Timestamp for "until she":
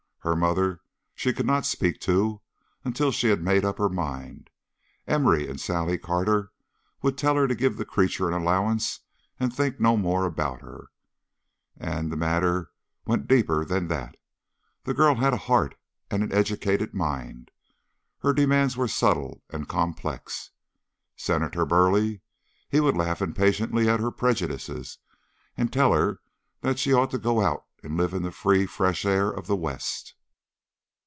2.85-3.29